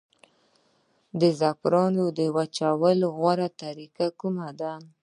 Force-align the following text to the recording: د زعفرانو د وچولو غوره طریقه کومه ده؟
د 1.19 1.21
زعفرانو 1.39 2.03
د 2.17 2.19
وچولو 2.35 3.07
غوره 3.17 3.47
طریقه 3.61 4.07
کومه 4.19 4.49
ده؟ 4.59 4.73